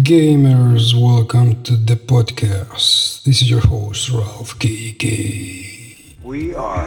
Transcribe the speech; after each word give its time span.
Gamers, 0.00 0.94
welcome 0.98 1.62
to 1.64 1.76
the 1.76 1.96
podcast. 1.96 3.24
This 3.24 3.42
is 3.42 3.50
your 3.50 3.60
host, 3.60 4.08
Ralph 4.08 4.58
KK. 4.58 6.14
We 6.22 6.54
are 6.54 6.86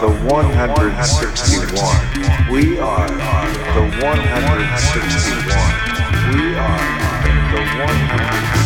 the 0.00 0.08
161. 0.26 2.52
We 2.52 2.80
are 2.80 3.06
the 3.06 3.82
161. 4.02 6.34
We 6.34 6.56
are 6.56 6.80
the 7.52 7.60
161. 7.78 8.61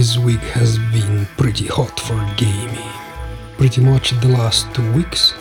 This 0.00 0.16
week 0.16 0.40
has 0.56 0.78
been 0.96 1.26
pretty 1.36 1.66
hot 1.66 2.00
for 2.00 2.16
gaming. 2.38 2.90
Pretty 3.58 3.82
much 3.82 4.12
the 4.22 4.28
last 4.28 4.74
two 4.74 4.90
weeks. 4.94 5.34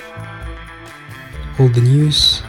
All 1.57 1.69
the 1.69 1.79
news 1.79 2.43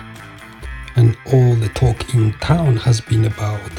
and 0.97 1.17
all 1.33 1.55
the 1.55 1.69
talk 1.69 2.13
in 2.13 2.33
town 2.41 2.79
has 2.79 3.01
been 3.01 3.27
about 3.27 3.71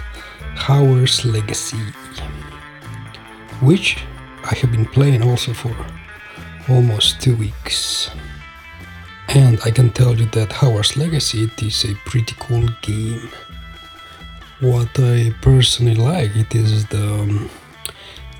Hogwarts 0.55 1.25
Legacy, 1.25 1.83
which 3.59 3.97
I 4.49 4.55
have 4.55 4.71
been 4.71 4.85
playing 4.85 5.23
also 5.23 5.51
for 5.51 5.75
almost 6.69 7.21
two 7.21 7.35
weeks. 7.35 8.11
And 9.27 9.59
I 9.65 9.71
can 9.71 9.89
tell 9.89 10.15
you 10.15 10.27
that 10.27 10.51
Hogwarts 10.51 10.95
Legacy 10.95 11.43
it 11.43 11.61
is 11.61 11.83
a 11.83 11.95
pretty 12.05 12.35
cool 12.39 12.69
game. 12.81 13.29
What 14.61 14.97
I 14.97 15.35
personally 15.41 15.95
like 15.95 16.33
it 16.37 16.55
is 16.55 16.85
the 16.85 17.03
um, 17.03 17.49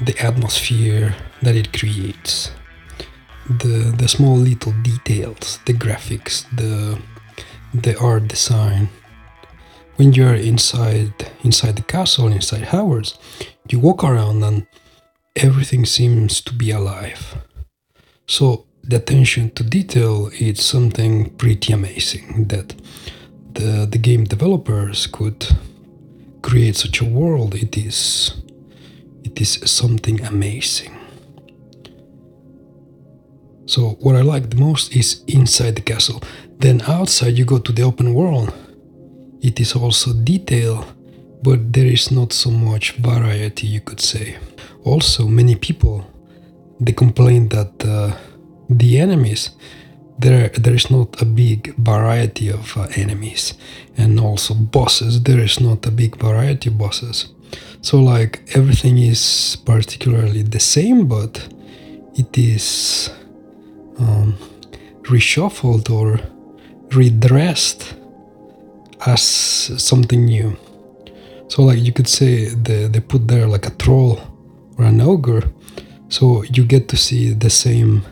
the 0.06 0.18
atmosphere 0.20 1.16
that 1.42 1.56
it 1.56 1.72
creates, 1.78 2.52
the 3.48 3.94
the 3.98 4.08
small 4.08 4.38
little 4.38 4.74
details, 4.82 5.60
the 5.66 5.74
graphics, 5.74 6.46
the 6.56 7.00
the 7.74 7.98
art 8.00 8.28
design. 8.28 8.90
When 9.98 10.14
you're 10.14 10.36
inside 10.36 11.14
inside 11.44 11.76
the 11.76 11.84
castle, 11.84 12.28
inside 12.28 12.64
Hogwarts, 12.64 13.18
you 13.70 13.80
walk 13.80 14.04
around 14.04 14.44
and 14.44 14.66
everything 15.36 15.86
seems 15.86 16.42
to 16.42 16.54
be 16.54 16.72
alive. 16.72 17.36
So 18.28 18.66
the 18.84 18.96
attention 18.96 19.52
to 19.52 19.64
detail 19.64 20.32
is 20.40 20.66
something 20.66 21.30
pretty 21.38 21.74
amazing 21.74 22.48
that 22.48 22.76
the 23.54 23.86
the 23.86 24.00
game 24.00 24.24
developers 24.24 25.08
could 25.08 25.46
create 26.42 26.76
such 26.76 27.02
a 27.02 27.06
world, 27.06 27.54
it 27.54 27.78
is 27.78 28.34
it 29.24 29.40
is 29.42 29.60
something 29.66 30.22
amazing. 30.26 30.98
So 33.66 33.92
what 34.02 34.16
I 34.16 34.22
like 34.22 34.50
the 34.50 34.58
most 34.58 34.96
is 34.96 35.24
inside 35.28 35.76
the 35.76 35.82
castle. 35.82 36.22
Then 36.60 36.82
outside 36.88 37.38
you 37.38 37.46
go 37.46 37.60
to 37.60 37.72
the 37.72 37.84
open 37.84 38.14
world. 38.14 38.54
It 39.42 39.60
is 39.60 39.76
also 39.76 40.14
detail, 40.14 40.86
but 41.42 41.74
there 41.74 41.86
is 41.86 42.12
not 42.12 42.34
so 42.34 42.52
much 42.52 42.98
variety 42.98 43.68
you 43.68 43.82
could 43.82 44.02
say. 44.02 44.38
Also 44.84 45.28
many 45.28 45.56
people 45.56 46.06
they 46.82 46.92
complain 46.92 47.48
that 47.50 47.86
uh, 47.86 48.18
the 48.70 49.00
enemies 49.00 49.52
there 50.18 50.50
there 50.50 50.76
is 50.76 50.90
not 50.90 51.22
a 51.22 51.26
big 51.26 51.76
variety 51.78 52.50
of 52.50 52.78
uh, 52.78 52.88
enemies 52.96 53.54
and 53.98 54.20
also 54.20 54.54
bosses 54.54 55.24
there 55.24 55.40
is 55.40 55.60
not 55.60 55.86
a 55.86 55.92
big 55.92 56.16
variety 56.18 56.70
of 56.70 56.78
bosses 56.78 57.34
so 57.82 58.00
like 58.00 58.42
everything 58.56 58.98
is 58.98 59.58
particularly 59.66 60.44
the 60.44 60.60
same 60.60 61.08
but 61.08 61.48
it 62.16 62.38
is 62.38 63.10
um, 64.00 64.36
reshuffled 65.04 65.90
or 65.90 66.20
redressed 66.96 67.96
as 69.06 69.22
something 69.22 70.26
new. 70.26 70.58
So 71.48 71.64
like 71.64 71.80
you 71.80 71.92
could 71.92 72.08
say 72.08 72.50
they, 72.50 72.88
they 72.88 73.00
put 73.00 73.28
there 73.28 73.48
like 73.48 73.66
a 73.66 73.72
troll 73.72 74.20
or 74.78 74.86
an 74.86 75.02
ogre. 75.02 75.52
So 76.10 76.44
you 76.44 76.66
get 76.66 76.88
to 76.90 76.98
see 76.98 77.34
the 77.34 77.50
same 77.50 78.04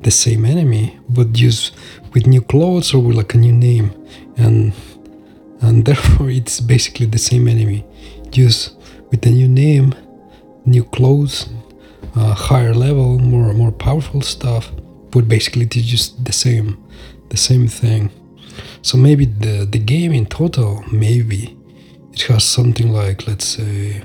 the 0.00 0.10
same 0.12 0.44
enemy 0.44 0.96
but 1.08 1.32
just 1.32 1.74
with 2.14 2.24
new 2.24 2.40
clothes 2.40 2.94
or 2.94 3.02
with 3.02 3.16
like 3.16 3.34
a 3.34 3.38
new 3.38 3.52
name. 3.52 3.90
And 4.36 4.72
and 5.60 5.84
therefore 5.88 6.30
it's 6.30 6.60
basically 6.60 7.06
the 7.06 7.18
same 7.18 7.48
enemy. 7.48 7.84
Just 8.30 8.77
with 9.10 9.24
a 9.26 9.30
new 9.30 9.48
name 9.48 9.94
new 10.64 10.84
clothes 10.84 11.48
uh, 12.16 12.34
higher 12.34 12.74
level 12.74 13.18
more 13.18 13.52
more 13.52 13.72
powerful 13.72 14.20
stuff 14.20 14.70
but 15.10 15.28
basically 15.28 15.64
it's 15.64 15.76
just 15.76 16.24
the 16.24 16.32
same 16.32 16.76
the 17.28 17.36
same 17.36 17.68
thing. 17.68 18.10
So 18.82 18.96
maybe 18.96 19.24
the 19.26 19.66
the 19.70 19.78
game 19.78 20.12
in 20.12 20.26
total 20.26 20.84
maybe 20.92 21.56
it 22.12 22.22
has 22.22 22.44
something 22.44 22.92
like 22.92 23.26
let's 23.26 23.44
say 23.44 24.02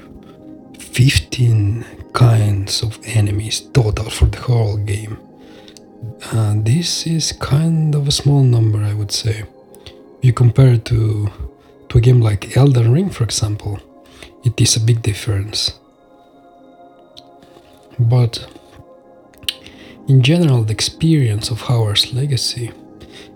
15 0.80 1.86
kinds 2.14 2.84
of 2.84 3.00
enemies 3.04 3.62
total 3.74 4.10
for 4.10 4.26
the 4.26 4.40
whole 4.40 4.78
game. 4.78 5.18
Uh, 6.32 6.56
this 6.58 7.08
is 7.08 7.32
kind 7.32 7.96
of 7.96 8.08
a 8.08 8.12
small 8.12 8.44
number, 8.44 8.80
I 8.84 8.94
would 8.94 9.12
say. 9.12 9.44
You 10.22 10.34
compare 10.34 10.74
it 10.74 10.86
to 10.86 11.30
to 11.90 11.98
a 11.98 12.02
game 12.02 12.22
like 12.22 12.56
Elden 12.58 12.92
Ring, 12.92 13.10
for 13.10 13.24
example, 13.24 13.80
it 14.44 14.60
is 14.60 14.76
a 14.76 14.80
big 14.80 15.02
difference. 15.02 15.80
But 18.00 18.48
in 20.08 20.22
general, 20.22 20.64
the 20.64 20.74
experience 20.74 21.50
of 21.50 21.62
Hogwarts 21.62 22.14
Legacy, 22.14 22.72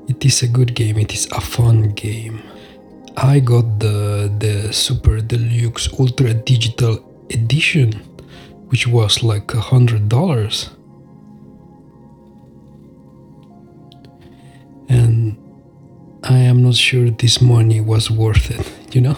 it 0.08 0.26
is 0.26 0.42
a 0.42 0.48
good 0.48 0.74
game. 0.74 0.98
It 0.98 1.14
is 1.14 1.28
a 1.32 1.42
fun 1.42 1.94
game. 1.94 2.42
I 3.16 3.40
got 3.40 3.80
the 3.80 4.32
the 4.40 4.72
Super 4.74 5.22
Deluxe 5.22 5.90
Ultra 6.00 6.34
Digital 6.34 7.00
Edition, 7.30 7.94
which 8.70 8.88
was 8.88 9.24
like 9.24 9.54
a 9.54 9.62
hundred 9.62 10.10
dollars 10.10 10.70
and 14.90 15.38
I 16.24 16.40
am 16.40 16.64
not 16.64 16.76
sure 16.76 17.10
this 17.10 17.42
money 17.42 17.82
was 17.82 18.10
worth 18.10 18.52
it, 18.52 18.72
you 18.96 19.02
know? 19.02 19.18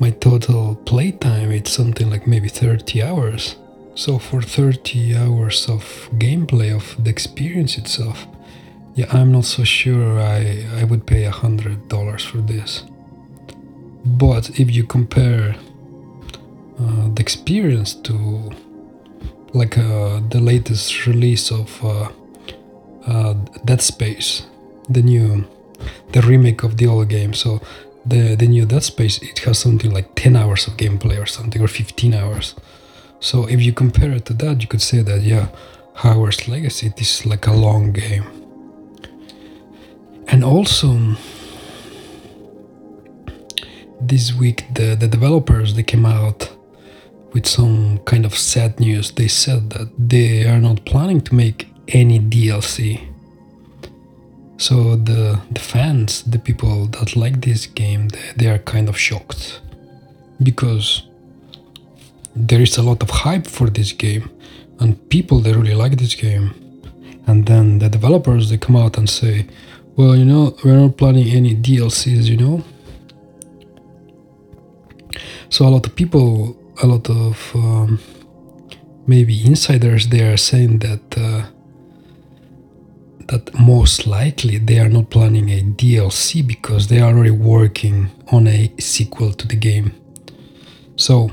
My 0.00 0.10
total 0.10 0.76
playtime 0.86 1.52
it's 1.52 1.70
something 1.70 2.08
like 2.08 2.26
maybe 2.26 2.48
30 2.48 3.02
hours. 3.02 3.56
So 3.94 4.18
for 4.18 4.40
30 4.40 5.14
hours 5.14 5.68
of 5.68 6.08
gameplay 6.14 6.74
of 6.74 7.04
the 7.04 7.10
experience 7.10 7.76
itself, 7.76 8.26
yeah, 8.94 9.06
I'm 9.12 9.30
not 9.30 9.44
so 9.44 9.62
sure 9.62 10.18
I, 10.18 10.66
I 10.78 10.84
would 10.84 11.06
pay 11.06 11.24
a 11.24 11.30
hundred 11.30 11.88
dollars 11.88 12.24
for 12.24 12.38
this. 12.38 12.84
But 14.06 14.58
if 14.58 14.70
you 14.70 14.84
compare 14.84 15.54
uh, 16.78 17.08
the 17.14 17.20
experience 17.20 17.92
to 17.94 18.50
like 19.52 19.76
uh, 19.76 20.20
the 20.30 20.40
latest 20.40 21.06
release 21.06 21.50
of 21.50 21.84
uh, 21.84 22.08
uh, 23.06 23.34
Dead 23.66 23.82
Space, 23.82 24.46
the 24.88 25.02
new, 25.02 25.46
the 26.12 26.22
remake 26.22 26.62
of 26.62 26.78
the 26.78 26.86
old 26.86 27.08
game. 27.10 27.34
So 27.34 27.60
the 28.04 28.34
the 28.36 28.46
new 28.46 28.66
Dead 28.66 28.82
Space 28.82 29.18
it 29.22 29.40
has 29.40 29.58
something 29.58 29.90
like 29.90 30.14
10 30.14 30.36
hours 30.36 30.66
of 30.66 30.76
gameplay 30.76 31.18
or 31.20 31.26
something 31.26 31.62
or 31.62 31.68
15 31.68 32.14
hours. 32.14 32.54
So 33.20 33.46
if 33.46 33.60
you 33.60 33.72
compare 33.72 34.12
it 34.12 34.24
to 34.26 34.32
that, 34.34 34.62
you 34.62 34.68
could 34.68 34.82
say 34.82 35.02
that 35.02 35.22
yeah, 35.22 35.48
Hogwarts 35.96 36.48
Legacy 36.48 36.86
it 36.86 37.00
is 37.00 37.26
like 37.26 37.46
a 37.46 37.52
long 37.52 37.92
game. 37.92 38.24
And 40.28 40.44
also 40.44 41.16
this 44.00 44.32
week 44.32 44.64
the, 44.74 44.94
the 44.94 45.08
developers 45.08 45.74
they 45.74 45.82
came 45.82 46.06
out 46.06 46.50
with 47.32 47.46
some 47.46 47.98
kind 47.98 48.24
of 48.24 48.36
sad 48.36 48.80
news. 48.80 49.12
They 49.12 49.28
said 49.28 49.70
that 49.70 49.90
they 49.98 50.46
are 50.48 50.60
not 50.60 50.84
planning 50.84 51.20
to 51.22 51.34
make 51.34 51.68
any 51.88 52.18
DLC. 52.18 53.09
So 54.60 54.94
the 54.94 55.40
the 55.50 55.60
fans, 55.60 56.22
the 56.24 56.38
people 56.38 56.86
that 56.88 57.16
like 57.16 57.40
this 57.40 57.66
game, 57.66 58.08
they, 58.08 58.26
they 58.36 58.46
are 58.46 58.58
kind 58.58 58.90
of 58.90 58.96
shocked 58.98 59.62
because 60.42 61.08
there 62.36 62.60
is 62.60 62.76
a 62.76 62.82
lot 62.82 63.02
of 63.02 63.08
hype 63.08 63.46
for 63.46 63.70
this 63.70 63.92
game 63.92 64.28
and 64.78 65.08
people 65.08 65.40
they 65.40 65.54
really 65.54 65.74
like 65.74 65.96
this 65.96 66.14
game. 66.14 66.52
And 67.26 67.46
then 67.46 67.78
the 67.78 67.88
developers 67.88 68.50
they 68.50 68.58
come 68.58 68.76
out 68.76 68.98
and 68.98 69.08
say, 69.08 69.46
"Well, 69.96 70.14
you 70.14 70.26
know, 70.26 70.54
we're 70.62 70.76
not 70.76 70.98
planning 70.98 71.28
any 71.28 71.54
DLCs, 71.54 72.26
you 72.26 72.36
know." 72.36 72.62
So 75.48 75.66
a 75.66 75.70
lot 75.70 75.86
of 75.86 75.96
people, 75.96 76.54
a 76.82 76.86
lot 76.86 77.08
of 77.08 77.52
um, 77.54 77.98
maybe 79.06 79.34
insiders, 79.42 80.08
they 80.08 80.20
are 80.20 80.36
saying 80.36 80.80
that. 80.80 81.04
Uh, 81.16 81.46
that 83.30 83.54
most 83.54 84.06
likely 84.06 84.58
they 84.58 84.78
are 84.80 84.88
not 84.88 85.08
planning 85.08 85.48
a 85.50 85.62
DLC 85.62 86.46
because 86.46 86.88
they 86.88 87.00
are 87.00 87.12
already 87.12 87.30
working 87.30 88.10
on 88.32 88.46
a 88.48 88.72
sequel 88.78 89.32
to 89.32 89.46
the 89.46 89.56
game. 89.56 89.92
So, 90.96 91.30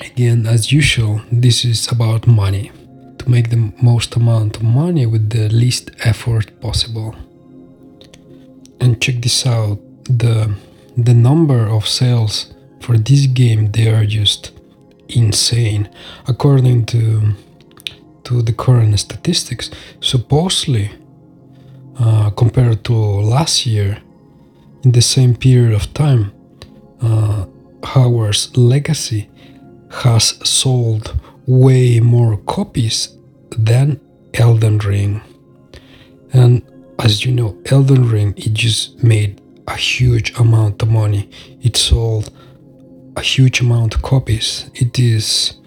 again, 0.00 0.46
as 0.46 0.72
usual, 0.72 1.20
this 1.30 1.64
is 1.64 1.90
about 1.92 2.26
money 2.26 2.72
to 3.18 3.30
make 3.30 3.50
the 3.50 3.72
most 3.80 4.16
amount 4.16 4.56
of 4.56 4.64
money 4.64 5.06
with 5.06 5.30
the 5.30 5.48
least 5.48 5.90
effort 6.04 6.60
possible. 6.60 7.14
And 8.80 9.00
check 9.00 9.22
this 9.22 9.46
out 9.46 9.78
the 10.04 10.54
the 10.96 11.14
number 11.14 11.68
of 11.68 11.86
sales 11.86 12.52
for 12.80 12.98
this 12.98 13.26
game 13.26 13.70
they 13.70 13.88
are 13.88 14.04
just 14.04 14.50
insane 15.08 15.88
according 16.26 16.84
to 16.86 17.34
to 18.28 18.42
the 18.42 18.52
current 18.52 18.98
statistics 19.00 19.70
supposedly 20.00 20.90
uh, 21.98 22.28
compared 22.30 22.84
to 22.84 22.92
last 22.94 23.64
year 23.66 23.98
in 24.84 24.92
the 24.92 25.00
same 25.00 25.34
period 25.34 25.72
of 25.72 25.92
time 25.94 26.30
uh, 27.00 27.46
Hogwarts 27.80 28.50
Legacy 28.54 29.30
has 30.02 30.24
sold 30.46 31.18
way 31.46 32.00
more 32.00 32.36
copies 32.38 33.16
than 33.56 33.98
Elden 34.34 34.78
Ring 34.78 35.22
and 36.34 36.62
as 36.98 37.24
you 37.24 37.32
know 37.32 37.56
Elden 37.66 38.10
Ring 38.10 38.34
it 38.36 38.52
just 38.52 39.02
made 39.02 39.40
a 39.66 39.76
huge 39.76 40.38
amount 40.38 40.82
of 40.82 40.90
money 40.90 41.30
it 41.62 41.76
sold 41.78 42.30
a 43.18 43.20
huge 43.20 43.60
amount 43.60 43.96
of 43.96 44.02
copies. 44.02 44.70
It 44.74 44.96
is 44.98 45.57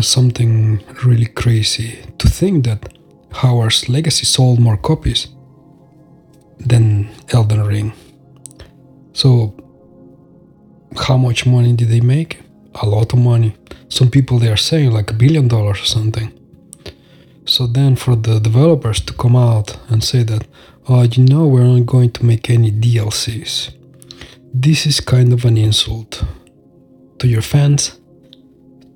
something 0.00 0.82
really 1.04 1.26
crazy 1.26 1.98
to 2.18 2.28
think 2.28 2.64
that 2.64 2.94
Hogwarts 3.30 3.88
Legacy 3.88 4.26
sold 4.26 4.58
more 4.58 4.76
copies 4.76 5.28
than 6.58 7.08
Elden 7.32 7.64
Ring. 7.64 7.92
So, 9.12 9.54
how 10.96 11.16
much 11.16 11.46
money 11.46 11.72
did 11.74 11.88
they 11.88 12.00
make? 12.00 12.40
A 12.82 12.86
lot 12.86 13.12
of 13.12 13.18
money. 13.18 13.54
Some 13.88 14.10
people 14.10 14.38
they 14.38 14.48
are 14.50 14.56
saying 14.56 14.90
like 14.92 15.10
a 15.10 15.14
billion 15.14 15.48
dollars 15.48 15.80
or 15.80 15.86
something. 15.86 16.32
So 17.44 17.66
then, 17.66 17.96
for 17.96 18.14
the 18.14 18.38
developers 18.38 19.00
to 19.00 19.12
come 19.14 19.34
out 19.34 19.76
and 19.88 20.04
say 20.04 20.22
that, 20.24 20.46
oh, 20.88 21.02
you 21.02 21.24
know, 21.24 21.46
we're 21.46 21.64
not 21.64 21.86
going 21.86 22.12
to 22.12 22.24
make 22.24 22.48
any 22.48 22.70
DLCs, 22.70 23.74
this 24.54 24.86
is 24.86 25.00
kind 25.00 25.32
of 25.32 25.44
an 25.44 25.56
insult 25.56 26.24
to 27.18 27.26
your 27.26 27.42
fans, 27.42 27.99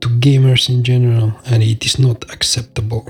to 0.04 0.10
gamers 0.10 0.68
in 0.68 0.82
general, 0.82 1.32
and 1.46 1.62
it 1.62 1.86
is 1.86 1.98
not 1.98 2.30
acceptable. 2.30 3.08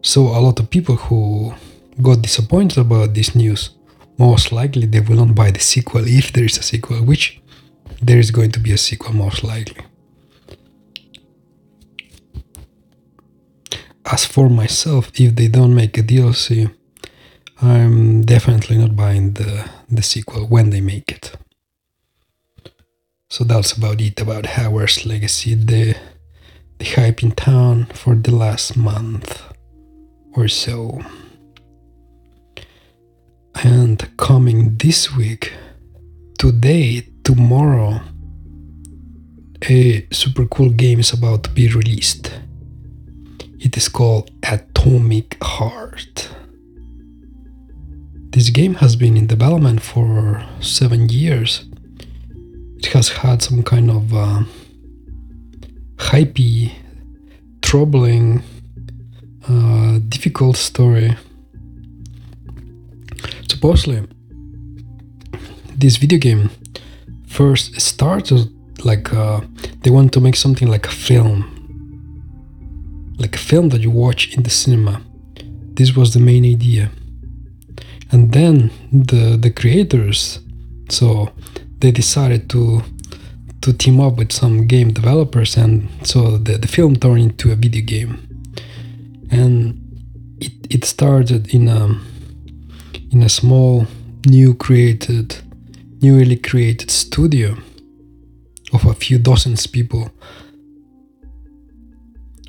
So, 0.00 0.20
a 0.28 0.40
lot 0.40 0.58
of 0.58 0.70
people 0.70 0.96
who 0.96 1.52
got 2.00 2.22
disappointed 2.22 2.78
about 2.78 3.12
this 3.12 3.34
news, 3.34 3.70
most 4.16 4.52
likely 4.52 4.86
they 4.86 5.00
will 5.00 5.16
not 5.26 5.34
buy 5.34 5.50
the 5.50 5.60
sequel 5.60 6.04
if 6.06 6.32
there 6.32 6.44
is 6.44 6.56
a 6.56 6.62
sequel, 6.62 7.04
which 7.04 7.42
there 8.00 8.18
is 8.18 8.30
going 8.30 8.52
to 8.52 8.60
be 8.60 8.72
a 8.72 8.78
sequel, 8.78 9.12
most 9.14 9.44
likely. 9.44 9.84
As 14.06 14.24
for 14.24 14.48
myself, 14.48 15.10
if 15.20 15.36
they 15.36 15.48
don't 15.48 15.74
make 15.74 15.98
a 15.98 16.02
DLC, 16.02 16.72
I'm 17.60 18.22
definitely 18.22 18.78
not 18.78 18.96
buying 18.96 19.34
the, 19.34 19.68
the 19.90 20.02
sequel 20.02 20.46
when 20.46 20.70
they 20.70 20.80
make 20.80 21.12
it. 21.12 21.36
So 23.36 23.44
that's 23.44 23.72
about 23.72 24.00
it 24.00 24.18
about 24.18 24.44
Hogwarts 24.44 25.04
Legacy, 25.04 25.54
the 25.54 25.94
the 26.78 26.86
hype 26.86 27.22
in 27.22 27.32
town 27.32 27.84
for 27.92 28.14
the 28.14 28.34
last 28.34 28.78
month 28.78 29.42
or 30.32 30.48
so. 30.48 31.02
And 33.62 33.98
coming 34.16 34.78
this 34.78 35.14
week, 35.14 35.52
today, 36.38 37.08
tomorrow, 37.24 38.00
a 39.68 40.06
super 40.10 40.46
cool 40.46 40.70
game 40.70 41.00
is 41.00 41.12
about 41.12 41.44
to 41.44 41.50
be 41.50 41.68
released. 41.68 42.32
It 43.58 43.76
is 43.76 43.90
called 43.90 44.30
Atomic 44.44 45.36
Heart. 45.42 46.30
This 48.30 48.48
game 48.48 48.76
has 48.76 48.96
been 48.96 49.14
in 49.14 49.26
development 49.26 49.82
for 49.82 50.42
seven 50.60 51.10
years 51.10 51.66
has 52.92 53.08
had 53.08 53.42
some 53.42 53.62
kind 53.62 53.90
of 53.90 54.12
uh, 54.14 54.42
hypey, 55.96 56.72
troubling, 57.62 58.42
uh, 59.48 59.98
difficult 60.08 60.56
story. 60.56 61.16
Supposedly, 63.48 64.06
this 65.76 65.96
video 65.96 66.18
game 66.18 66.50
first 67.26 67.80
started 67.80 68.50
like 68.84 69.12
uh, 69.12 69.40
they 69.82 69.90
want 69.90 70.12
to 70.12 70.20
make 70.20 70.36
something 70.36 70.68
like 70.68 70.86
a 70.86 70.90
film, 70.90 71.44
like 73.18 73.34
a 73.34 73.38
film 73.38 73.70
that 73.70 73.80
you 73.80 73.90
watch 73.90 74.34
in 74.36 74.42
the 74.42 74.50
cinema. 74.50 75.00
This 75.74 75.94
was 75.94 76.14
the 76.14 76.20
main 76.20 76.44
idea, 76.44 76.90
and 78.10 78.32
then 78.32 78.70
the 78.92 79.36
the 79.36 79.50
creators, 79.50 80.40
so 80.88 81.30
they 81.78 81.90
decided 81.90 82.48
to 82.50 82.82
to 83.66 83.72
team 83.72 84.00
up 84.00 84.16
with 84.16 84.30
some 84.32 84.66
game 84.66 84.92
developers 84.92 85.56
and 85.56 85.88
so 86.02 86.38
the, 86.38 86.56
the 86.56 86.68
film 86.68 86.94
turned 86.94 87.20
into 87.20 87.50
a 87.50 87.56
video 87.56 87.82
game. 87.82 88.12
And 89.30 89.82
it, 90.40 90.52
it 90.70 90.84
started 90.84 91.52
in 91.52 91.68
a 91.68 91.98
in 93.10 93.22
a 93.22 93.28
small 93.28 93.86
new 94.26 94.54
created 94.54 95.36
newly 96.00 96.36
created 96.36 96.90
studio 96.90 97.56
of 98.72 98.84
a 98.84 98.94
few 98.94 99.18
dozens 99.18 99.66
people. 99.66 100.10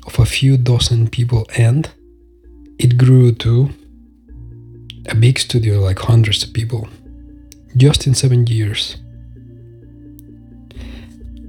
Of 0.06 0.18
a 0.20 0.24
few 0.24 0.56
dozen 0.56 1.08
people 1.08 1.46
and 1.56 1.90
it 2.78 2.96
grew 2.96 3.32
to 3.32 3.70
a 5.06 5.14
big 5.14 5.38
studio 5.38 5.80
like 5.80 5.98
hundreds 5.98 6.44
of 6.44 6.52
people 6.52 6.88
just 7.76 8.06
in 8.06 8.14
seven 8.14 8.46
years 8.46 8.96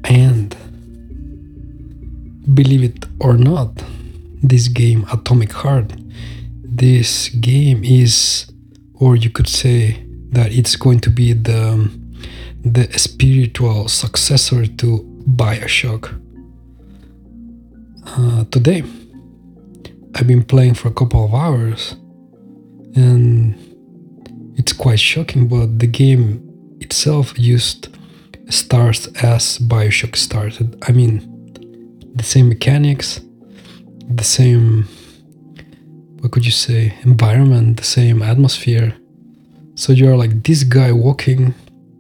and 0.10 0.56
believe 2.54 2.84
it 2.84 3.06
or 3.20 3.38
not, 3.38 3.84
this 4.42 4.68
game, 4.68 5.06
Atomic 5.12 5.52
Heart, 5.52 5.94
this 6.64 7.30
game 7.30 7.84
is, 7.84 8.52
or 8.96 9.16
you 9.16 9.30
could 9.30 9.48
say 9.48 10.04
that 10.32 10.52
it's 10.52 10.76
going 10.76 11.00
to 11.02 11.10
be 11.10 11.34
the 11.34 11.90
the 12.62 12.92
spiritual 13.00 13.88
successor 13.88 14.66
to 14.66 15.00
Bioshock. 15.30 16.14
Uh, 18.06 18.44
today, 18.52 18.84
I've 20.16 20.28
been 20.28 20.44
playing 20.44 20.74
for 20.74 20.90
a 20.90 20.94
couple 20.94 21.24
of 21.24 21.34
hours, 21.34 21.96
and 22.96 23.56
it's 24.58 24.74
quite 24.74 25.00
shocking. 25.00 25.48
But 25.48 25.80
the 25.80 25.88
game 25.88 26.42
itself 26.82 27.38
used 27.38 27.88
starts 28.50 29.08
as 29.24 29.60
Bioshock 29.60 30.16
started. 30.16 30.78
I 30.88 30.92
mean, 30.92 31.26
the 32.16 32.24
same 32.24 32.50
mechanics, 32.50 33.22
the 34.10 34.24
same, 34.24 34.88
what 36.20 36.32
could 36.32 36.46
you 36.46 36.52
say, 36.52 36.94
environment, 37.04 37.78
the 37.78 37.84
same 37.84 38.22
atmosphere. 38.22 38.96
So 39.76 39.94
you're 39.94 40.18
like 40.18 40.44
this 40.44 40.64
guy 40.64 40.92
walking, 40.92 41.54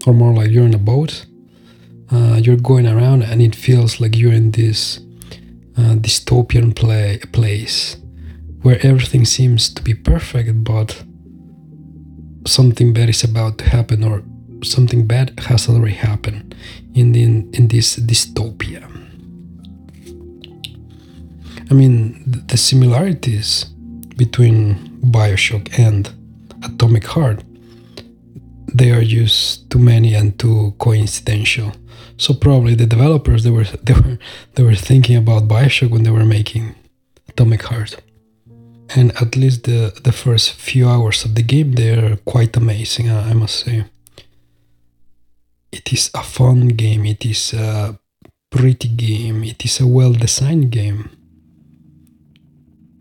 or 0.05 0.13
more 0.13 0.33
like 0.33 0.51
you're 0.51 0.65
in 0.65 0.73
a 0.73 0.79
boat. 0.79 1.25
Uh, 2.11 2.39
you're 2.41 2.57
going 2.57 2.87
around, 2.87 3.23
and 3.23 3.41
it 3.41 3.55
feels 3.55 4.01
like 4.01 4.17
you're 4.17 4.33
in 4.33 4.51
this 4.51 4.97
uh, 5.77 5.95
dystopian 5.95 6.75
play 6.75 7.19
place 7.31 7.97
where 8.63 8.83
everything 8.85 9.25
seems 9.25 9.69
to 9.73 9.81
be 9.83 9.93
perfect, 9.93 10.63
but 10.63 11.03
something 12.47 12.91
bad 12.93 13.09
is 13.09 13.23
about 13.23 13.57
to 13.59 13.69
happen, 13.69 14.03
or 14.03 14.23
something 14.63 15.05
bad 15.05 15.39
has 15.39 15.69
already 15.69 15.95
happened 15.95 16.55
in 16.93 17.11
the, 17.11 17.23
in 17.23 17.67
this 17.67 17.97
dystopia. 17.97 18.85
I 21.71 21.73
mean, 21.73 22.23
the 22.25 22.57
similarities 22.57 23.65
between 24.17 24.75
Bioshock 25.01 25.77
and 25.77 26.11
Atomic 26.63 27.05
Heart 27.05 27.43
they 28.73 28.91
are 28.91 29.03
just 29.03 29.69
too 29.69 29.79
many 29.79 30.13
and 30.13 30.37
too 30.37 30.73
coincidental. 30.77 31.71
So 32.17 32.33
probably 32.33 32.75
the 32.75 32.85
developers 32.85 33.43
they 33.43 33.49
were 33.49 33.63
they 33.83 33.93
were 33.93 34.17
they 34.55 34.63
were 34.63 34.75
thinking 34.75 35.17
about 35.17 35.47
Bioshock 35.47 35.89
when 35.89 36.03
they 36.03 36.11
were 36.11 36.25
making 36.25 36.75
Atomic 37.27 37.63
Heart. 37.63 38.01
And 38.95 39.11
at 39.21 39.35
least 39.35 39.63
the 39.63 39.99
the 40.03 40.11
first 40.11 40.53
few 40.53 40.87
hours 40.87 41.25
of 41.25 41.35
the 41.35 41.43
game 41.43 41.73
they 41.73 41.91
are 41.91 42.17
quite 42.17 42.57
amazing, 42.57 43.09
I 43.09 43.33
must 43.33 43.59
say 43.59 43.85
it 45.71 45.93
is 45.93 46.09
a 46.13 46.23
fun 46.23 46.69
game, 46.69 47.05
it 47.05 47.25
is 47.25 47.53
a 47.53 47.99
pretty 48.49 48.88
game, 48.88 49.43
it 49.43 49.63
is 49.65 49.79
a 49.79 49.88
well 49.88 50.13
designed 50.13 50.71
game. 50.71 51.09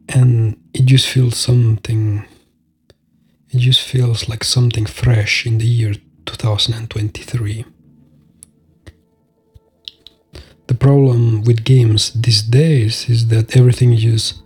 And 0.09 0.57
it 0.73 0.87
just 0.87 1.07
feels 1.07 1.37
something. 1.37 2.25
It 3.51 3.59
just 3.59 3.81
feels 3.81 4.29
like 4.29 4.45
something 4.45 4.87
fresh 4.87 5.47
in 5.47 5.59
the 5.59 5.67
year 5.67 5.95
2023. 6.27 7.65
The 10.67 10.75
problem 10.75 11.43
with 11.45 11.65
games 11.65 12.13
these 12.13 12.43
days 12.43 13.09
is 13.09 13.29
that 13.29 13.57
everything 13.57 13.95
is 13.95 14.43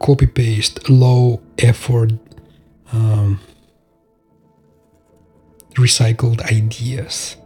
copy 0.00 0.26
paste, 0.26 0.88
low 0.88 1.40
effort, 1.58 2.12
um, 2.92 3.40
recycled 5.74 6.40
ideas 6.42 7.36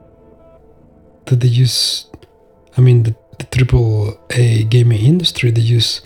that 1.26 1.40
they 1.40 1.48
use. 1.48 2.06
I 2.76 2.80
mean, 2.80 3.02
the, 3.02 3.14
the 3.38 3.44
triple 3.46 4.18
A 4.30 4.64
gaming 4.64 5.04
industry, 5.04 5.50
they 5.50 5.60
use, 5.60 6.02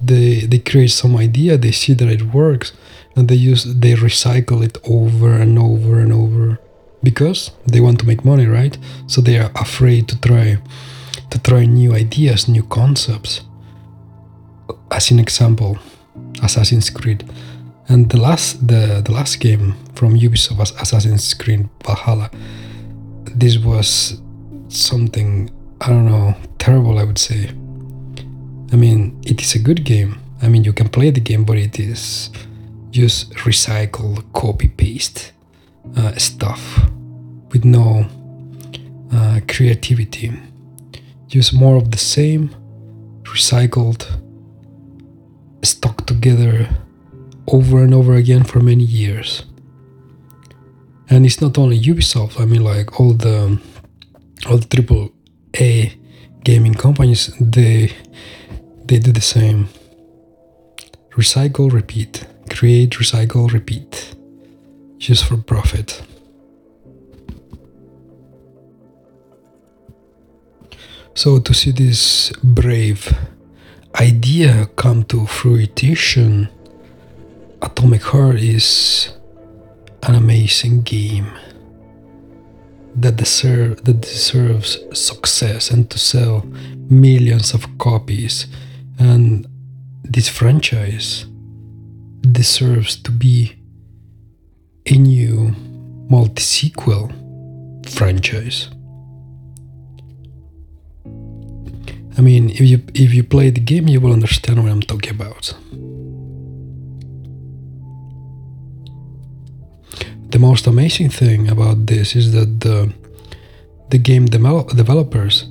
they 0.00 0.40
they 0.40 0.58
create 0.58 0.90
some 0.90 1.16
idea, 1.16 1.56
they 1.56 1.72
see 1.72 1.94
that 1.94 2.08
it 2.08 2.34
works, 2.34 2.72
and 3.16 3.28
they 3.28 3.34
use 3.34 3.64
they 3.64 3.94
recycle 3.94 4.62
it 4.64 4.78
over 4.84 5.32
and 5.32 5.58
over 5.58 6.00
and 6.00 6.12
over 6.12 6.58
because 7.02 7.50
they 7.66 7.80
want 7.80 7.98
to 8.00 8.06
make 8.06 8.24
money, 8.24 8.46
right? 8.46 8.76
So 9.06 9.20
they 9.20 9.38
are 9.38 9.50
afraid 9.54 10.08
to 10.08 10.20
try 10.20 10.58
to 11.30 11.38
try 11.38 11.64
new 11.64 11.94
ideas, 11.94 12.48
new 12.48 12.62
concepts. 12.64 13.42
As 14.90 15.10
an 15.10 15.18
example, 15.18 15.78
Assassin's 16.42 16.90
Creed. 16.90 17.24
And 17.88 18.10
the 18.10 18.18
last 18.18 18.66
the, 18.66 19.02
the 19.04 19.12
last 19.12 19.40
game 19.40 19.74
from 19.94 20.14
Ubisoft 20.18 20.58
was 20.58 20.70
Assassin's 20.80 21.34
Creed 21.34 21.68
Valhalla. 21.84 22.30
This 23.24 23.58
was 23.58 24.20
something 24.68 25.50
I 25.80 25.88
don't 25.88 26.06
know, 26.06 26.34
terrible 26.58 26.98
I 26.98 27.04
would 27.04 27.18
say. 27.18 27.48
I 28.72 28.76
mean, 28.76 29.20
it 29.24 29.42
is 29.42 29.54
a 29.54 29.58
good 29.58 29.84
game. 29.84 30.18
I 30.40 30.48
mean, 30.48 30.64
you 30.64 30.72
can 30.72 30.88
play 30.88 31.10
the 31.10 31.20
game, 31.20 31.44
but 31.44 31.58
it 31.58 31.78
is 31.78 32.30
just 32.90 33.32
recycle, 33.34 34.22
copy 34.32 34.68
paste 34.68 35.32
uh, 35.96 36.14
stuff 36.16 36.88
with 37.50 37.64
no 37.64 38.06
uh, 39.12 39.40
creativity. 39.48 40.32
Just 41.26 41.52
more 41.52 41.76
of 41.76 41.90
the 41.90 41.98
same, 41.98 42.54
recycled, 43.22 44.06
stuck 45.62 46.06
together 46.06 46.68
over 47.46 47.82
and 47.82 47.94
over 47.94 48.14
again 48.14 48.44
for 48.44 48.60
many 48.60 48.84
years. 48.84 49.44
And 51.08 51.26
it's 51.26 51.40
not 51.40 51.58
only 51.58 51.78
Ubisoft. 51.78 52.40
I 52.40 52.44
mean, 52.44 52.64
like 52.64 52.98
all 52.98 53.12
the 53.12 53.60
all 54.48 54.58
the 54.58 54.66
triple 54.66 55.12
A 55.58 55.92
gaming 56.44 56.74
companies, 56.74 57.34
they 57.40 57.92
they 58.84 58.98
do 58.98 59.12
the 59.12 59.20
same. 59.20 59.68
Recycle, 61.10 61.70
repeat. 61.72 62.26
Create, 62.48 62.90
recycle, 62.92 63.52
repeat. 63.52 64.14
Just 64.98 65.24
for 65.24 65.36
profit. 65.36 66.02
So 71.14 71.38
to 71.38 71.52
see 71.52 71.72
this 71.72 72.32
brave 72.42 73.14
idea 74.00 74.66
come 74.76 75.04
to 75.04 75.26
fruition, 75.26 76.48
Atomic 77.62 78.02
Heart 78.02 78.40
is 78.40 79.10
an 80.02 80.16
amazing 80.16 80.82
game 80.82 81.30
that 82.96 83.16
deserve 83.16 83.84
that 83.84 84.00
deserves 84.00 84.78
success 84.92 85.70
and 85.70 85.88
to 85.88 85.98
sell 85.98 86.44
millions 86.90 87.54
of 87.54 87.66
copies 87.78 88.46
and 88.98 89.46
this 90.02 90.28
franchise 90.28 91.24
deserves 92.32 92.96
to 92.96 93.10
be 93.10 93.56
a 94.86 94.96
new 94.96 95.54
multi-sequel 96.10 97.12
franchise. 97.86 98.68
I 102.18 102.20
mean, 102.20 102.50
if 102.50 102.60
you 102.60 102.82
if 102.94 103.14
you 103.14 103.22
play 103.22 103.50
the 103.50 103.60
game, 103.60 103.88
you 103.88 104.00
will 104.00 104.12
understand 104.12 104.62
what 104.62 104.70
I'm 104.70 104.82
talking 104.82 105.12
about. 105.12 105.54
The 110.32 110.38
most 110.38 110.66
amazing 110.66 111.10
thing 111.10 111.50
about 111.50 111.86
this 111.86 112.16
is 112.16 112.32
that 112.32 112.60
the 112.60 112.92
the 113.90 113.98
game 113.98 114.26
devel- 114.26 114.74
developers 114.74 115.46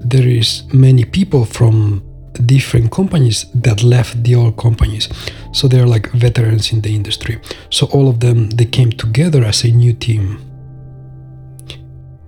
there 0.00 0.26
is 0.26 0.64
many 0.72 1.04
people 1.04 1.44
from 1.44 2.02
different 2.46 2.90
companies 2.90 3.44
that 3.54 3.82
left 3.82 4.22
the 4.24 4.34
old 4.34 4.56
companies. 4.56 5.08
So 5.52 5.68
they're 5.68 5.86
like 5.86 6.10
veterans 6.12 6.72
in 6.72 6.80
the 6.80 6.94
industry. 6.94 7.38
So 7.68 7.86
all 7.92 8.08
of 8.08 8.20
them 8.20 8.48
they 8.50 8.64
came 8.64 8.90
together 8.92 9.44
as 9.44 9.64
a 9.64 9.70
new 9.70 9.92
team. 9.92 10.38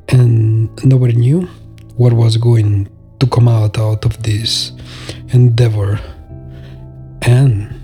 And 0.09 0.69
nobody 0.85 1.15
knew 1.15 1.49
what 1.97 2.13
was 2.13 2.37
going 2.37 2.89
to 3.21 3.27
come 3.27 3.49
out 3.49 3.79
out 3.79 4.05
of 4.05 4.23
this 4.23 4.73
endeavor. 5.33 5.99
And 7.23 7.79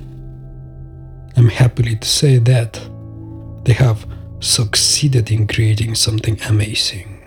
i'm 1.37 1.49
happy 1.49 1.95
to 1.95 2.09
say 2.09 2.38
that 2.38 2.81
they 3.68 3.75
have 3.75 4.06
succeeded 4.40 5.30
in 5.30 5.46
creating 5.46 5.94
something 5.94 6.40
amazing 6.48 7.18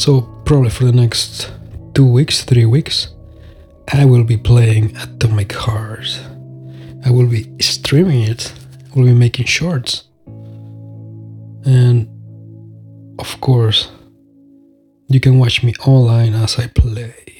So, 0.00 0.22
probably 0.46 0.70
for 0.70 0.84
the 0.84 0.92
next 0.92 1.52
two 1.92 2.06
weeks, 2.06 2.42
three 2.42 2.64
weeks, 2.64 3.08
I 3.92 4.06
will 4.06 4.24
be 4.24 4.38
playing 4.38 4.96
Atomic 4.96 5.52
Heart. 5.52 6.18
I 7.04 7.10
will 7.10 7.26
be 7.26 7.54
streaming 7.60 8.22
it, 8.22 8.50
I 8.86 8.98
will 8.98 9.04
be 9.04 9.12
making 9.12 9.44
shorts. 9.44 10.04
And 11.66 12.08
of 13.18 13.38
course, 13.42 13.90
you 15.08 15.20
can 15.20 15.38
watch 15.38 15.62
me 15.62 15.74
online 15.84 16.32
as 16.32 16.58
I 16.58 16.68
play. 16.68 17.39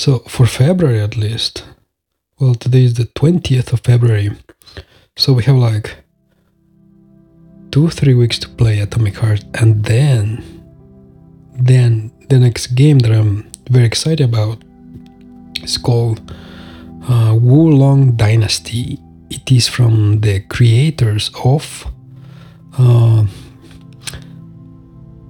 So, 0.00 0.20
for 0.20 0.46
February 0.46 0.98
at 0.98 1.14
least, 1.14 1.62
well, 2.38 2.54
today 2.54 2.84
is 2.84 2.94
the 2.94 3.04
20th 3.04 3.74
of 3.74 3.80
February, 3.80 4.30
so 5.14 5.34
we 5.34 5.42
have 5.42 5.56
like 5.56 5.94
two 7.70 7.90
three 7.90 8.14
weeks 8.14 8.38
to 8.38 8.48
play 8.48 8.80
Atomic 8.80 9.16
Heart, 9.16 9.44
and 9.60 9.84
then 9.84 10.42
then 11.52 12.10
the 12.30 12.38
next 12.38 12.68
game 12.68 13.00
that 13.00 13.12
I'm 13.12 13.52
very 13.68 13.84
excited 13.84 14.24
about 14.24 14.62
is 15.62 15.76
called 15.76 16.32
uh, 17.06 17.36
Wo 17.38 17.64
Long 17.64 18.12
Dynasty. 18.16 18.98
It 19.28 19.52
is 19.52 19.68
from 19.68 20.22
the 20.22 20.40
creators 20.48 21.30
of 21.44 21.84
uh, 22.78 23.26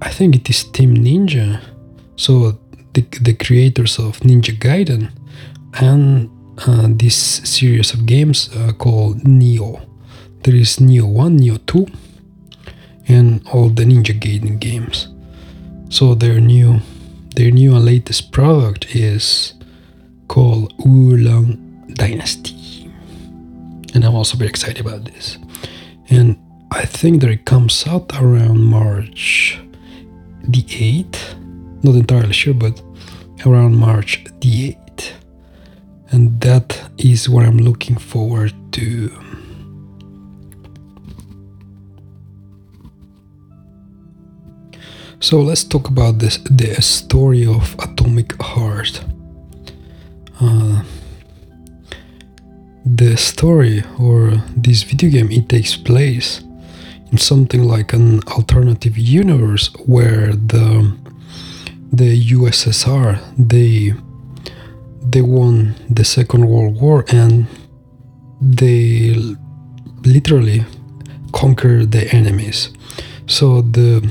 I 0.01 0.09
think 0.11 0.37
it 0.37 0.49
is 0.49 0.63
Team 0.63 0.95
Ninja. 0.95 1.59
So 2.15 2.60
the, 2.93 3.01
the 3.21 3.33
creators 3.33 3.97
of 3.99 4.19
Ninja 4.19 4.57
Gaiden 4.57 5.11
and 5.73 6.29
uh, 6.67 6.87
this 6.89 7.15
series 7.15 7.93
of 7.93 8.05
games 8.05 8.49
uh, 8.55 8.73
called 8.73 9.21
Nioh. 9.23 9.85
There 10.43 10.55
is 10.55 10.77
Nioh 10.77 11.11
1, 11.11 11.39
Nioh 11.39 11.65
2, 11.65 11.87
and 13.07 13.47
all 13.47 13.69
the 13.69 13.83
Ninja 13.83 14.17
Gaiden 14.17 14.59
games. 14.59 15.07
So 15.89 16.15
their 16.15 16.39
new 16.39 16.79
their 17.35 17.51
new 17.51 17.75
and 17.75 17.85
latest 17.85 18.31
product 18.31 18.93
is 18.93 19.53
called 20.27 20.73
Wo 20.79 21.15
Long 21.15 21.85
Dynasty. 21.93 22.91
And 23.93 24.03
I'm 24.03 24.15
also 24.15 24.37
very 24.37 24.49
excited 24.49 24.79
about 24.79 25.05
this. 25.05 25.37
And 26.09 26.37
I 26.71 26.85
think 26.85 27.21
that 27.21 27.29
it 27.29 27.45
comes 27.45 27.85
out 27.87 28.13
around 28.21 28.63
March 28.63 29.59
the 30.43 30.63
8th. 30.63 31.40
Not 31.83 31.95
entirely 31.95 32.33
sure, 32.33 32.53
but 32.53 32.81
around 33.45 33.75
March 33.75 34.23
the 34.41 34.75
8th. 34.75 35.11
And 36.11 36.39
that 36.41 36.91
is 36.97 37.29
what 37.29 37.45
I'm 37.45 37.57
looking 37.57 37.97
forward 37.97 38.53
to. 38.73 39.09
So 45.19 45.39
let's 45.39 45.63
talk 45.63 45.87
about 45.87 46.17
this 46.17 46.37
the 46.49 46.81
story 46.81 47.45
of 47.45 47.75
Atomic 47.79 48.41
Heart. 48.41 49.03
Uh, 50.39 50.81
the 52.83 53.15
story 53.15 53.83
or 53.99 54.43
this 54.57 54.81
video 54.81 55.11
game 55.11 55.31
it 55.31 55.47
takes 55.47 55.77
place 55.77 56.41
in 57.11 57.19
something 57.19 57.63
like 57.63 57.93
an 57.93 58.21
alternative 58.29 58.97
universe 58.97 59.69
where 59.85 60.33
the 60.33 60.91
the 61.91 62.31
USSR 62.31 63.19
they 63.37 63.93
they 65.03 65.21
won 65.21 65.75
the 65.89 66.05
Second 66.05 66.47
World 66.47 66.79
War 66.79 67.03
and 67.09 67.47
they 68.39 69.13
literally 70.03 70.65
conquer 71.33 71.85
the 71.85 72.13
enemies. 72.13 72.69
So 73.27 73.61
the 73.61 74.09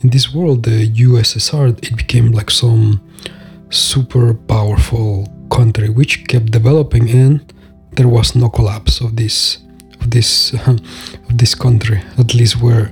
in 0.00 0.10
this 0.10 0.32
world, 0.32 0.62
the 0.62 0.88
USSR 0.92 1.76
it 1.82 1.96
became 1.96 2.30
like 2.32 2.50
some 2.50 3.00
super 3.70 4.34
powerful 4.34 5.26
country 5.50 5.88
which 5.88 6.26
kept 6.28 6.52
developing, 6.52 7.10
and 7.10 7.52
there 7.92 8.08
was 8.08 8.36
no 8.36 8.48
collapse 8.48 9.00
of 9.00 9.16
this 9.16 9.58
of 10.00 10.10
this 10.10 10.52
of 10.66 11.38
this 11.38 11.54
country. 11.54 12.00
At 12.18 12.34
least 12.34 12.60
where 12.60 12.86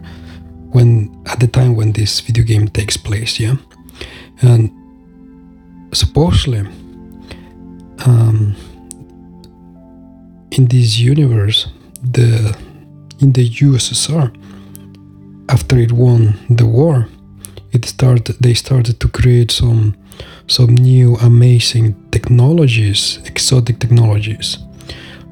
when 0.72 1.14
at 1.26 1.38
the 1.40 1.46
time 1.46 1.76
when 1.76 1.92
this 1.92 2.20
video 2.20 2.44
game 2.44 2.68
takes 2.68 2.96
place, 2.96 3.38
yeah, 3.38 3.56
and 4.42 4.70
supposedly. 5.92 6.66
Um, 8.04 8.54
in 10.56 10.66
this 10.66 10.98
universe, 10.98 11.68
the 12.02 12.56
in 13.20 13.32
the 13.32 13.48
USSR, 13.48 14.30
after 15.48 15.78
it 15.78 15.92
won 15.92 16.34
the 16.50 16.66
war, 16.66 17.08
it 17.72 17.84
started 17.84 18.36
they 18.40 18.54
started 18.54 19.00
to 19.00 19.08
create 19.08 19.50
some 19.50 19.94
some 20.46 20.74
new 20.74 21.16
amazing 21.16 21.94
technologies, 22.10 23.20
exotic 23.24 23.78
technologies, 23.78 24.58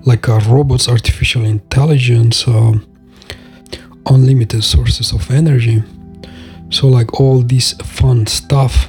like 0.05 0.29
uh, 0.29 0.41
robots, 0.49 0.89
artificial 0.89 1.45
intelligence, 1.45 2.47
uh, 2.49 2.73
unlimited 4.07 4.63
sources 4.63 5.13
of 5.13 5.31
energy. 5.31 5.83
So 6.71 6.89
like 6.89 7.21
all 7.21 7.41
this 7.43 7.73
fun 7.75 8.27
stuff 8.27 8.89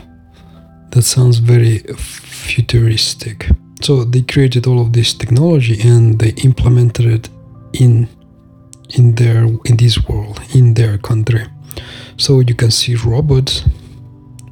that 0.92 1.04
sounds 1.04 1.38
very 1.38 1.80
futuristic. 1.98 3.50
So 3.82 4.04
they 4.04 4.22
created 4.22 4.66
all 4.68 4.80
of 4.80 4.94
this 4.94 5.14
technology 5.14 5.80
and 5.88 6.18
they 6.20 6.30
implemented 6.44 7.06
it 7.06 7.30
in 7.74 8.08
in 8.98 9.16
their 9.16 9.44
in 9.66 9.78
this 9.78 10.08
world 10.08 10.40
in 10.54 10.74
their 10.74 10.98
country. 10.98 11.46
So 12.18 12.40
you 12.40 12.56
can 12.56 12.72
see 12.72 12.96
robots 12.96 13.64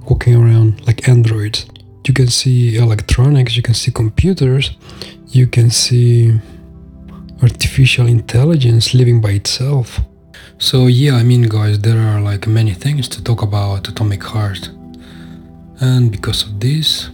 walking 0.10 0.36
around 0.36 0.86
like 0.86 1.08
androids. 1.08 1.65
You 2.06 2.13
can 2.13 2.27
see 2.27 2.75
electronics, 2.75 3.56
you 3.56 3.63
can 3.63 3.74
see 3.74 3.92
computers, 3.92 4.72
you 5.27 5.48
can 5.48 5.70
see 5.70 6.38
artificial 7.42 8.08
intelligence 8.08 8.94
living 8.94 9.22
by 9.22 9.32
itself. 9.32 10.00
So 10.57 10.88
yeah, 10.88 11.15
I 11.15 11.24
mean 11.24 11.43
guys, 11.43 11.79
there 11.79 12.00
are 12.00 12.22
like 12.22 12.48
many 12.48 12.74
things 12.74 13.10
to 13.10 13.24
talk 13.24 13.41
about 13.41 13.88
Atomic 13.88 14.24
Heart. 14.24 14.69
And 15.81 16.12
because 16.12 16.43
of 16.43 16.60
this, 16.60 17.10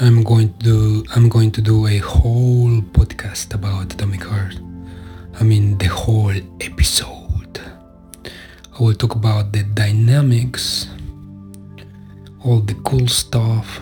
I'm 0.00 0.22
going 0.22 0.52
to 0.54 0.58
do 0.64 1.04
I'm 1.14 1.28
going 1.28 1.50
to 1.52 1.60
do 1.60 1.86
a 1.86 1.98
whole 1.98 2.80
podcast 2.80 3.54
about 3.54 3.92
Atomic 3.92 4.24
Heart. 4.24 4.58
I 5.40 5.44
mean 5.44 5.76
the 5.78 5.86
whole 5.86 6.32
episode. 6.60 7.60
I 8.24 8.82
will 8.82 8.94
talk 8.94 9.14
about 9.14 9.52
the 9.52 9.64
dynamics, 9.64 10.88
all 12.44 12.60
the 12.60 12.74
cool 12.84 13.06
stuff, 13.08 13.80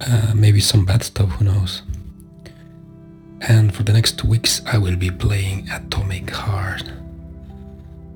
uh, 0.00 0.32
maybe 0.34 0.60
some 0.60 0.84
bad 0.84 1.02
stuff, 1.02 1.28
who 1.32 1.46
knows. 1.46 1.82
And 3.40 3.74
for 3.74 3.82
the 3.82 3.92
next 3.92 4.24
weeks, 4.24 4.60
I 4.66 4.78
will 4.78 4.96
be 4.96 5.10
playing 5.10 5.68
Atomic 5.70 6.30
Heart. 6.30 6.84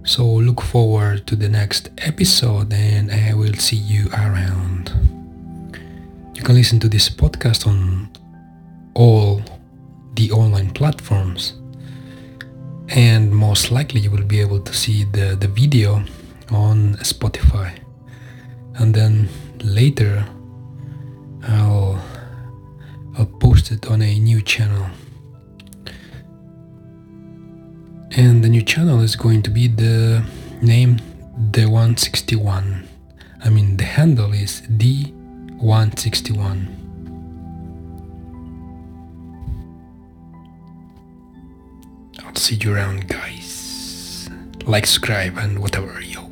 So 0.04 0.26
look 0.26 0.60
forward 0.60 1.26
to 1.28 1.36
the 1.36 1.48
next 1.48 1.88
episode 1.98 2.72
and 2.72 3.10
I 3.10 3.32
will 3.32 3.54
see 3.54 3.76
you 3.76 4.08
around. 4.12 4.92
You 6.34 6.42
can 6.42 6.54
listen 6.54 6.78
to 6.80 6.88
this 6.88 7.08
podcast 7.08 7.66
on 7.66 8.10
all 8.94 9.42
the 10.14 10.30
online 10.30 10.70
platforms 10.70 11.54
and 12.88 13.34
most 13.34 13.70
likely 13.70 14.00
you 14.00 14.10
will 14.10 14.24
be 14.24 14.40
able 14.40 14.60
to 14.60 14.74
see 14.74 15.04
the, 15.04 15.36
the 15.40 15.48
video 15.48 16.02
on 16.50 16.94
Spotify 16.96 17.72
and 18.76 18.94
then 18.94 19.28
later 19.62 20.24
I'll 21.48 21.98
I'll 23.16 23.26
post 23.26 23.70
it 23.70 23.86
on 23.86 24.02
a 24.02 24.18
new 24.18 24.42
channel 24.42 24.86
and 28.16 28.44
the 28.44 28.48
new 28.48 28.62
channel 28.62 29.00
is 29.00 29.16
going 29.16 29.42
to 29.42 29.50
be 29.50 29.66
the 29.66 30.24
name 30.62 30.98
the 31.50 31.66
161 31.66 32.88
I 33.42 33.50
mean 33.50 33.76
the 33.76 33.84
handle 33.84 34.32
is 34.32 34.60
d 34.60 35.12
161 35.58 36.84
I'll 42.34 42.40
see 42.40 42.56
you 42.56 42.74
around, 42.74 43.06
guys. 43.06 44.28
Like, 44.66 44.86
subscribe, 44.86 45.36
and 45.38 45.60
whatever, 45.60 46.00
yo. 46.00 46.23